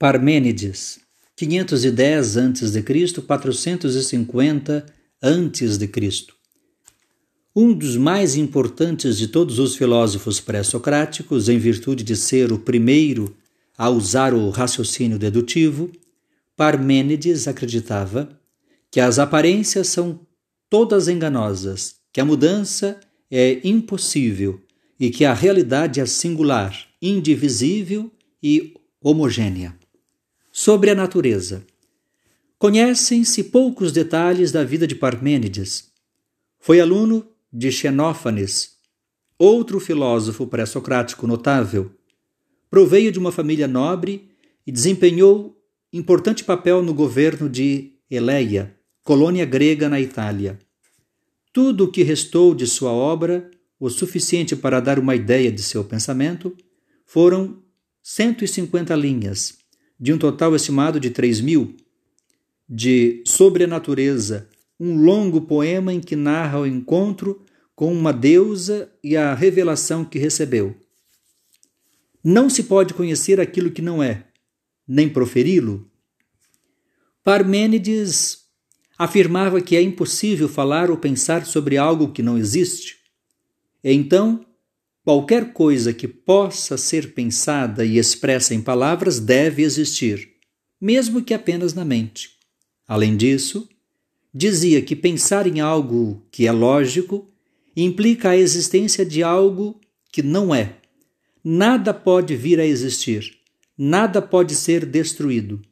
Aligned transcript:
Parmênides, 0.00 1.00
510 1.34 2.36
a.C., 2.36 3.20
450 3.20 4.86
a.C. 5.20 6.26
Um 7.56 7.72
dos 7.72 7.96
mais 7.96 8.36
importantes 8.36 9.18
de 9.18 9.26
todos 9.26 9.58
os 9.58 9.74
filósofos 9.74 10.38
pré-socráticos, 10.38 11.48
em 11.48 11.58
virtude 11.58 12.04
de 12.04 12.14
ser 12.14 12.52
o 12.52 12.60
primeiro 12.60 13.36
a 13.76 13.90
usar 13.90 14.34
o 14.34 14.50
raciocínio 14.50 15.18
dedutivo, 15.18 15.90
Parmênides 16.56 17.48
acreditava 17.48 18.28
que 18.92 19.00
as 19.00 19.18
aparências 19.18 19.88
são 19.88 20.20
todas 20.70 21.08
enganosas, 21.08 21.96
que 22.12 22.20
a 22.20 22.24
mudança 22.24 23.00
é 23.28 23.58
impossível 23.64 24.60
e 25.00 25.10
que 25.10 25.24
a 25.24 25.34
realidade 25.34 25.98
é 25.98 26.06
singular, 26.06 26.86
indivisível 27.02 28.12
e 28.40 28.74
homogênea 29.02 29.76
sobre 30.60 30.90
a 30.90 30.94
natureza. 30.96 31.64
Conhecem-se 32.58 33.44
poucos 33.44 33.92
detalhes 33.92 34.50
da 34.50 34.64
vida 34.64 34.88
de 34.88 34.96
Parmênides. 34.96 35.92
Foi 36.58 36.80
aluno 36.80 37.24
de 37.52 37.70
Xenófanes, 37.70 38.72
outro 39.38 39.78
filósofo 39.78 40.48
pré-socrático 40.48 41.28
notável. 41.28 41.92
Proveio 42.68 43.12
de 43.12 43.20
uma 43.20 43.30
família 43.30 43.68
nobre 43.68 44.32
e 44.66 44.72
desempenhou 44.72 45.56
importante 45.92 46.42
papel 46.42 46.82
no 46.82 46.92
governo 46.92 47.48
de 47.48 47.92
Eleia, 48.10 48.74
colônia 49.04 49.44
grega 49.44 49.88
na 49.88 50.00
Itália. 50.00 50.58
Tudo 51.52 51.84
o 51.84 51.92
que 51.92 52.02
restou 52.02 52.52
de 52.52 52.66
sua 52.66 52.90
obra, 52.90 53.48
o 53.78 53.88
suficiente 53.88 54.56
para 54.56 54.80
dar 54.80 54.98
uma 54.98 55.14
ideia 55.14 55.52
de 55.52 55.62
seu 55.62 55.84
pensamento, 55.84 56.52
foram 57.06 57.62
150 58.02 58.92
linhas, 58.96 59.57
de 59.98 60.12
um 60.12 60.18
total 60.18 60.54
estimado 60.54 61.00
de 61.00 61.10
3 61.10 61.40
mil, 61.40 61.74
de 62.68 63.22
Sobre 63.26 63.64
a 63.64 63.66
Natureza, 63.66 64.48
um 64.78 64.96
longo 64.96 65.40
poema 65.42 65.92
em 65.92 66.00
que 66.00 66.14
narra 66.14 66.60
o 66.60 66.66
encontro 66.66 67.44
com 67.74 67.92
uma 67.92 68.12
deusa 68.12 68.92
e 69.02 69.16
a 69.16 69.34
revelação 69.34 70.04
que 70.04 70.18
recebeu. 70.18 70.76
Não 72.22 72.50
se 72.50 72.64
pode 72.64 72.94
conhecer 72.94 73.40
aquilo 73.40 73.70
que 73.70 73.80
não 73.80 74.02
é, 74.02 74.24
nem 74.86 75.08
proferi-lo. 75.08 75.90
Parmênides 77.22 78.48
afirmava 78.98 79.60
que 79.60 79.76
é 79.76 79.82
impossível 79.82 80.48
falar 80.48 80.90
ou 80.90 80.96
pensar 80.96 81.46
sobre 81.46 81.76
algo 81.76 82.12
que 82.12 82.22
não 82.22 82.36
existe. 82.36 82.96
Então, 83.82 84.44
Qualquer 85.08 85.54
coisa 85.54 85.94
que 85.94 86.06
possa 86.06 86.76
ser 86.76 87.14
pensada 87.14 87.82
e 87.82 87.96
expressa 87.96 88.54
em 88.54 88.60
palavras 88.60 89.18
deve 89.18 89.62
existir, 89.62 90.34
mesmo 90.78 91.22
que 91.22 91.32
apenas 91.32 91.72
na 91.72 91.82
mente. 91.82 92.32
Além 92.86 93.16
disso, 93.16 93.66
dizia 94.34 94.82
que 94.82 94.94
pensar 94.94 95.46
em 95.46 95.60
algo 95.60 96.22
que 96.30 96.46
é 96.46 96.52
lógico 96.52 97.26
implica 97.74 98.28
a 98.28 98.36
existência 98.36 99.02
de 99.02 99.22
algo 99.22 99.80
que 100.12 100.22
não 100.22 100.54
é. 100.54 100.76
Nada 101.42 101.94
pode 101.94 102.36
vir 102.36 102.60
a 102.60 102.66
existir, 102.66 103.34
nada 103.78 104.20
pode 104.20 104.54
ser 104.54 104.84
destruído. 104.84 105.62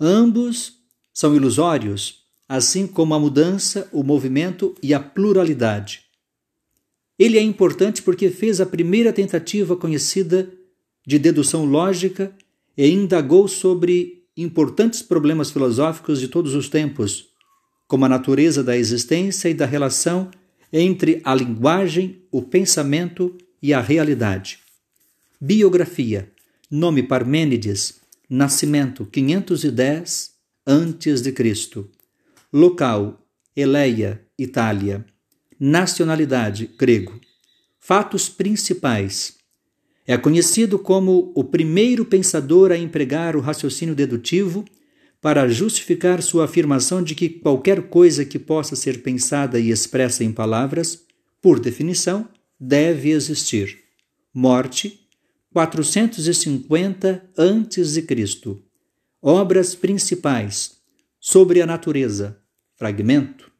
Ambos 0.00 0.72
são 1.14 1.36
ilusórios, 1.36 2.24
assim 2.48 2.88
como 2.88 3.14
a 3.14 3.20
mudança, 3.20 3.88
o 3.92 4.02
movimento 4.02 4.74
e 4.82 4.92
a 4.92 4.98
pluralidade. 4.98 6.09
Ele 7.20 7.36
é 7.36 7.42
importante 7.42 8.00
porque 8.00 8.30
fez 8.30 8.62
a 8.62 8.66
primeira 8.66 9.12
tentativa 9.12 9.76
conhecida 9.76 10.50
de 11.06 11.18
dedução 11.18 11.66
lógica 11.66 12.34
e 12.74 12.88
indagou 12.88 13.46
sobre 13.46 14.24
importantes 14.34 15.02
problemas 15.02 15.50
filosóficos 15.50 16.18
de 16.18 16.28
todos 16.28 16.54
os 16.54 16.70
tempos, 16.70 17.28
como 17.86 18.06
a 18.06 18.08
natureza 18.08 18.64
da 18.64 18.74
existência 18.74 19.50
e 19.50 19.54
da 19.54 19.66
relação 19.66 20.30
entre 20.72 21.20
a 21.22 21.34
linguagem, 21.34 22.22
o 22.32 22.40
pensamento 22.40 23.36
e 23.62 23.74
a 23.74 23.82
realidade. 23.82 24.60
Biografia: 25.38 26.32
Nome 26.70 27.02
Parmênides, 27.02 28.00
nascimento 28.30 29.04
510 29.04 30.30
a.C. 30.64 31.84
Local: 32.50 33.20
Eleia, 33.54 34.24
Itália. 34.38 35.04
Nacionalidade: 35.62 36.70
grego. 36.78 37.20
Fatos 37.78 38.30
principais. 38.30 39.36
É 40.06 40.16
conhecido 40.16 40.78
como 40.78 41.32
o 41.36 41.44
primeiro 41.44 42.06
pensador 42.06 42.72
a 42.72 42.78
empregar 42.78 43.36
o 43.36 43.40
raciocínio 43.40 43.94
dedutivo 43.94 44.64
para 45.20 45.46
justificar 45.48 46.22
sua 46.22 46.46
afirmação 46.46 47.02
de 47.02 47.14
que 47.14 47.28
qualquer 47.28 47.90
coisa 47.90 48.24
que 48.24 48.38
possa 48.38 48.74
ser 48.74 49.02
pensada 49.02 49.60
e 49.60 49.68
expressa 49.68 50.24
em 50.24 50.32
palavras, 50.32 51.04
por 51.42 51.60
definição, 51.60 52.26
deve 52.58 53.10
existir. 53.10 53.80
Morte 54.32 54.98
450 55.52 57.22
a.C. 57.36 58.06
Obras 59.20 59.74
principais 59.74 60.78
sobre 61.20 61.60
a 61.60 61.66
natureza. 61.66 62.40
Fragmento 62.76 63.50